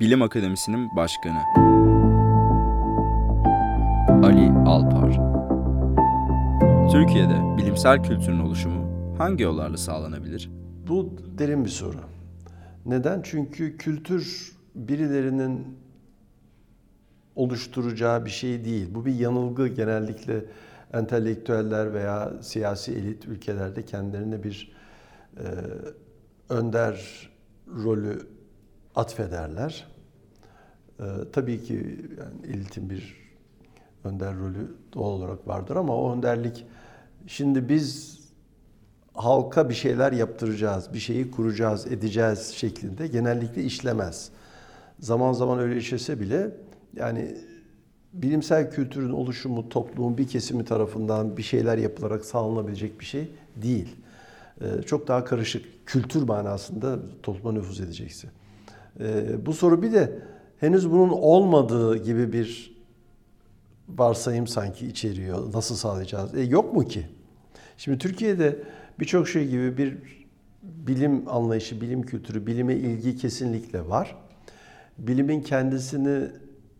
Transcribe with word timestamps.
Bilim 0.00 0.22
Akademisi'nin 0.22 0.96
başkanı 0.96 1.38
Ali 4.26 4.50
Alpar 4.50 5.10
Türkiye'de 6.92 7.56
bilimsel 7.56 8.02
kültürün 8.02 8.38
oluşumu 8.38 9.14
hangi 9.18 9.42
yollarla 9.42 9.76
sağlanabilir? 9.76 10.50
Bu 10.88 11.16
derin 11.38 11.64
bir 11.64 11.70
soru. 11.70 11.98
Neden? 12.86 13.22
Çünkü 13.22 13.76
kültür 13.76 14.52
birilerinin 14.74 15.78
oluşturacağı 17.36 18.24
bir 18.24 18.30
şey 18.30 18.64
değil. 18.64 18.94
Bu 18.94 19.06
bir 19.06 19.14
yanılgı 19.14 19.68
genellikle 19.68 20.44
entelektüeller 20.92 21.94
veya 21.94 22.32
siyasi 22.42 22.92
elit 22.92 23.24
ülkelerde 23.24 23.84
kendilerine 23.84 24.42
bir 24.42 24.72
e, 25.36 25.44
önder 26.48 27.28
rolü 27.84 28.35
atfederler. 28.96 29.86
E, 31.00 31.04
tabii 31.32 31.62
ki 31.62 31.74
yani 32.18 32.56
elitin 32.56 32.90
bir 32.90 33.26
önder 34.04 34.34
rolü 34.38 34.76
doğal 34.94 35.10
olarak 35.10 35.48
vardır 35.48 35.76
ama 35.76 35.96
o 35.96 36.16
önderlik 36.16 36.66
şimdi 37.26 37.68
biz 37.68 38.20
halka 39.14 39.68
bir 39.68 39.74
şeyler 39.74 40.12
yaptıracağız, 40.12 40.94
bir 40.94 40.98
şeyi 40.98 41.30
kuracağız, 41.30 41.86
edeceğiz 41.86 42.48
şeklinde 42.48 43.06
genellikle 43.06 43.62
işlemez. 43.62 44.30
Zaman 45.00 45.32
zaman 45.32 45.58
öyle 45.58 45.76
işlese 45.76 46.20
bile 46.20 46.50
yani 46.96 47.36
bilimsel 48.12 48.70
kültürün 48.70 49.12
oluşumu 49.12 49.68
toplumun 49.68 50.18
bir 50.18 50.28
kesimi 50.28 50.64
tarafından 50.64 51.36
bir 51.36 51.42
şeyler 51.42 51.78
yapılarak 51.78 52.24
sağlanabilecek 52.24 53.00
bir 53.00 53.04
şey 53.04 53.30
değil. 53.56 53.96
Ee, 54.60 54.82
çok 54.82 55.08
daha 55.08 55.24
karışık 55.24 55.86
kültür 55.86 56.22
manasında 56.22 56.98
topluma 57.22 57.52
nüfuz 57.52 57.80
edecekse. 57.80 58.28
Ee, 59.00 59.46
bu 59.46 59.52
soru 59.52 59.82
bir 59.82 59.92
de 59.92 60.18
henüz 60.60 60.90
bunun 60.90 61.08
olmadığı 61.08 61.96
gibi 61.96 62.32
bir 62.32 62.76
varsayım 63.88 64.46
sanki 64.46 64.86
içeriyor. 64.86 65.52
Nasıl 65.54 65.74
sağlayacağız? 65.74 66.34
E, 66.34 66.42
yok 66.42 66.74
mu 66.74 66.84
ki? 66.84 67.06
Şimdi 67.76 67.98
Türkiye'de 67.98 68.58
birçok 69.00 69.28
şey 69.28 69.48
gibi 69.48 69.78
bir 69.78 69.98
bilim 70.62 71.28
anlayışı, 71.28 71.80
bilim 71.80 72.02
kültürü, 72.02 72.46
bilime 72.46 72.74
ilgi 72.74 73.16
kesinlikle 73.16 73.88
var. 73.88 74.16
Bilimin 74.98 75.40
kendisini 75.40 76.28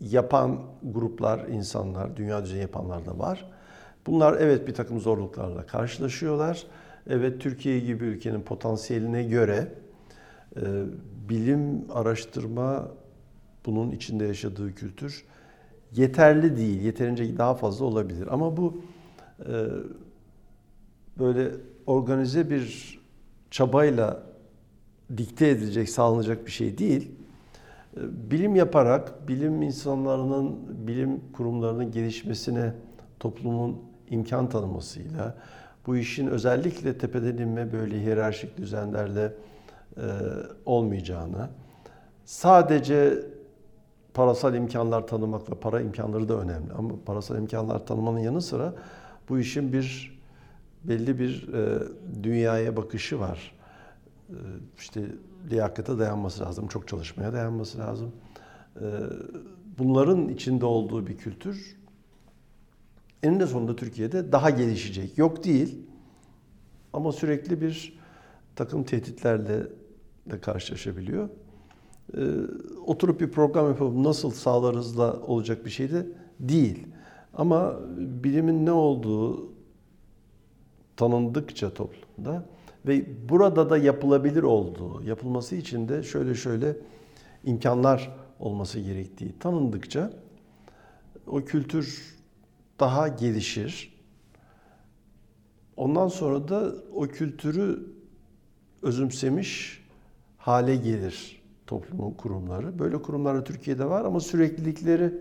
yapan 0.00 0.60
gruplar, 0.82 1.46
insanlar, 1.48 2.16
dünya 2.16 2.42
düzeyinde 2.44 2.62
yapanlar 2.62 3.06
da 3.06 3.18
var. 3.18 3.50
Bunlar 4.06 4.36
evet 4.40 4.68
bir 4.68 4.74
takım 4.74 5.00
zorluklarla 5.00 5.66
karşılaşıyorlar. 5.66 6.66
Evet 7.10 7.40
Türkiye 7.40 7.80
gibi 7.80 8.04
ülkenin 8.04 8.40
potansiyeline 8.40 9.22
göre 9.22 9.54
e, 9.54 9.87
bilim, 11.28 11.84
araştırma, 11.92 12.88
bunun 13.66 13.90
içinde 13.90 14.24
yaşadığı 14.24 14.74
kültür 14.74 15.24
yeterli 15.94 16.56
değil. 16.56 16.80
Yeterince 16.80 17.38
daha 17.38 17.54
fazla 17.54 17.84
olabilir. 17.84 18.28
Ama 18.30 18.56
bu 18.56 18.82
e, 19.40 19.52
böyle 21.18 21.50
organize 21.86 22.50
bir 22.50 22.98
çabayla 23.50 24.22
dikte 25.16 25.48
edilecek, 25.48 25.88
sağlanacak 25.88 26.46
bir 26.46 26.50
şey 26.50 26.78
değil. 26.78 27.10
Bilim 28.30 28.56
yaparak, 28.56 29.28
bilim 29.28 29.62
insanlarının, 29.62 30.56
bilim 30.86 31.20
kurumlarının 31.32 31.90
gelişmesine 31.90 32.72
toplumun 33.20 33.76
imkan 34.10 34.48
tanımasıyla, 34.48 35.34
bu 35.86 35.96
işin 35.96 36.26
özellikle 36.26 36.98
tepeden 36.98 37.36
inme 37.36 37.72
böyle 37.72 38.00
hiyerarşik 38.00 38.56
düzenlerle 38.56 39.32
e, 39.98 40.06
olmayacağını, 40.66 41.48
sadece 42.24 43.26
parasal 44.14 44.54
imkanlar 44.54 45.06
tanımakla, 45.06 45.60
para 45.60 45.80
imkanları 45.80 46.28
da 46.28 46.40
önemli 46.40 46.72
ama 46.72 46.90
parasal 47.06 47.38
imkanlar 47.38 47.86
tanımanın 47.86 48.18
yanı 48.18 48.42
sıra 48.42 48.74
bu 49.28 49.38
işin 49.38 49.72
bir 49.72 50.18
belli 50.84 51.18
bir 51.18 51.52
e, 51.54 51.82
dünyaya 52.22 52.76
bakışı 52.76 53.20
var. 53.20 53.52
E, 54.28 54.36
işte 54.78 55.02
liyakata 55.50 55.98
dayanması 55.98 56.44
lazım, 56.44 56.68
çok 56.68 56.88
çalışmaya 56.88 57.32
dayanması 57.32 57.78
lazım. 57.78 58.12
E, 58.76 58.86
bunların 59.78 60.28
içinde 60.28 60.66
olduğu 60.66 61.06
bir 61.06 61.16
kültür 61.16 61.78
eninde 63.22 63.46
sonunda 63.46 63.76
Türkiye'de 63.76 64.32
daha 64.32 64.50
gelişecek. 64.50 65.18
Yok 65.18 65.44
değil 65.44 65.78
ama 66.92 67.12
sürekli 67.12 67.60
bir 67.60 67.98
takım 68.56 68.84
tehditlerle 68.84 69.66
de 70.30 70.40
karşılaşabiliyor. 70.40 71.28
E, 72.16 72.22
oturup 72.86 73.20
bir 73.20 73.30
program 73.30 73.68
yapıp 73.68 73.96
nasıl 73.96 74.30
sağlarızla 74.30 75.20
olacak 75.20 75.64
bir 75.64 75.70
şey 75.70 75.90
de 75.90 76.06
değil. 76.40 76.86
Ama 77.34 77.76
bilimin 77.96 78.66
ne 78.66 78.72
olduğu 78.72 79.52
tanındıkça 80.96 81.74
toplumda 81.74 82.46
ve 82.86 83.28
burada 83.28 83.70
da 83.70 83.78
yapılabilir 83.78 84.42
olduğu, 84.42 85.02
yapılması 85.02 85.56
için 85.56 85.88
de 85.88 86.02
şöyle 86.02 86.34
şöyle 86.34 86.76
imkanlar 87.44 88.16
olması 88.38 88.80
gerektiği 88.80 89.38
tanındıkça 89.38 90.12
o 91.26 91.44
kültür 91.44 92.16
daha 92.80 93.08
gelişir. 93.08 93.98
Ondan 95.76 96.08
sonra 96.08 96.48
da 96.48 96.72
o 96.94 97.02
kültürü 97.02 97.86
özümsemiş 98.82 99.82
hale 100.48 100.76
gelir 100.76 101.42
toplumun 101.66 102.10
kurumları. 102.10 102.78
Böyle 102.78 103.02
kurumlar 103.02 103.44
Türkiye'de 103.44 103.84
var 103.84 104.04
ama 104.04 104.20
süreklilikleri 104.20 105.14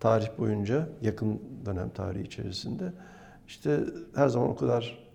tarih 0.00 0.28
boyunca, 0.38 0.88
yakın 1.02 1.40
dönem 1.66 1.90
tarihi 1.90 2.22
içerisinde 2.22 2.92
işte 3.46 3.80
her 4.14 4.28
zaman 4.28 4.48
o 4.48 4.56
kadar 4.56 5.06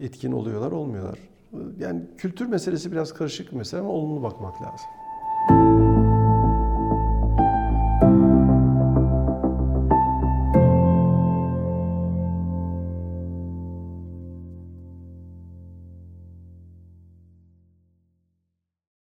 etkin 0.00 0.32
oluyorlar, 0.32 0.72
olmuyorlar. 0.72 1.18
Yani 1.78 2.02
kültür 2.16 2.46
meselesi 2.46 2.92
biraz 2.92 3.14
karışık 3.14 3.52
bir 3.52 3.56
mesele 3.56 3.80
ama 3.80 3.90
olumlu 3.90 4.22
bakmak 4.22 4.62
lazım. 4.62 4.86